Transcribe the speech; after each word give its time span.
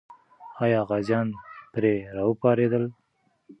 آیا 0.63 0.81
غازیان 0.89 1.27
پرې 1.73 1.93
راوپارېدل؟ 2.15 2.83